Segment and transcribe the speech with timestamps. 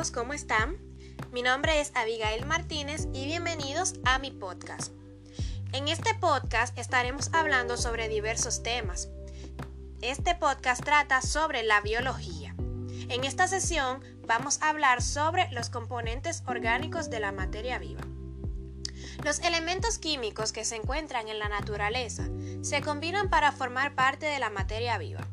[0.00, 0.78] todos, ¿cómo están?
[1.30, 4.92] Mi nombre es Abigail Martínez y bienvenidos a mi podcast.
[5.72, 9.10] En este podcast estaremos hablando sobre diversos temas.
[10.00, 12.54] Este podcast trata sobre la biología.
[13.10, 18.02] En esta sesión vamos a hablar sobre los componentes orgánicos de la materia viva.
[19.22, 22.26] Los elementos químicos que se encuentran en la naturaleza
[22.62, 25.26] se combinan para formar parte de la materia viva.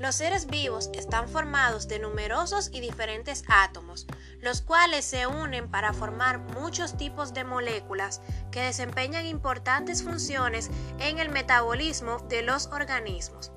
[0.00, 4.06] Los seres vivos están formados de numerosos y diferentes átomos,
[4.40, 11.18] los cuales se unen para formar muchos tipos de moléculas que desempeñan importantes funciones en
[11.18, 13.52] el metabolismo de los organismos.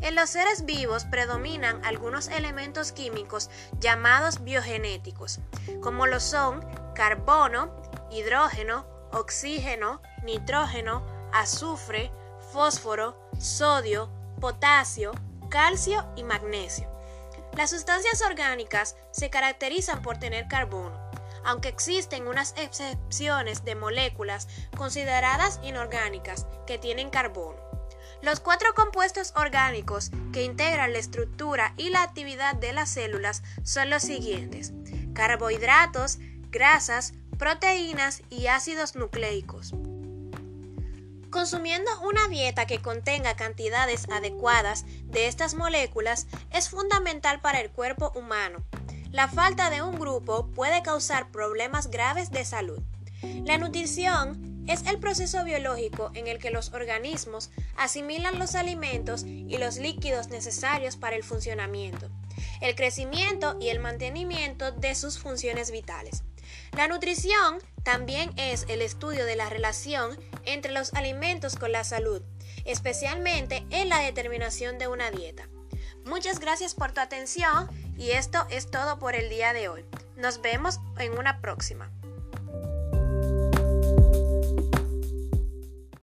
[0.00, 5.40] En los seres vivos predominan algunos elementos químicos llamados biogenéticos,
[5.82, 7.76] como lo son carbono,
[8.10, 12.10] hidrógeno, oxígeno, nitrógeno, azufre,
[12.54, 14.08] fósforo, sodio,
[14.40, 15.12] potasio,
[15.48, 16.90] calcio y magnesio.
[17.56, 20.98] Las sustancias orgánicas se caracterizan por tener carbono,
[21.44, 27.62] aunque existen unas excepciones de moléculas consideradas inorgánicas que tienen carbono.
[28.22, 33.90] Los cuatro compuestos orgánicos que integran la estructura y la actividad de las células son
[33.90, 34.72] los siguientes:
[35.12, 36.18] carbohidratos,
[36.50, 39.74] grasas, proteínas y ácidos nucleicos.
[41.44, 48.12] Consumiendo una dieta que contenga cantidades adecuadas de estas moléculas es fundamental para el cuerpo
[48.14, 48.64] humano.
[49.10, 52.80] La falta de un grupo puede causar problemas graves de salud.
[53.44, 59.58] La nutrición es el proceso biológico en el que los organismos asimilan los alimentos y
[59.58, 62.08] los líquidos necesarios para el funcionamiento,
[62.62, 66.22] el crecimiento y el mantenimiento de sus funciones vitales.
[66.76, 72.22] La nutrición también es el estudio de la relación entre los alimentos con la salud,
[72.64, 75.48] especialmente en la determinación de una dieta.
[76.04, 79.84] Muchas gracias por tu atención y esto es todo por el día de hoy.
[80.16, 81.90] Nos vemos en una próxima.